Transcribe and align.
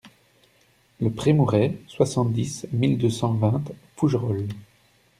Le 0.99 1.11
Prémourey, 1.11 1.77
soixante-dix 1.87 2.65
mille 2.71 2.97
deux 2.97 3.11
cent 3.11 3.33
vingt 3.35 3.61
Fougerolles 3.97 4.47